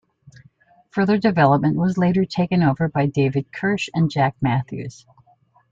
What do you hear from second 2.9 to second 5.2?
David Kirsch and Jack Mathews.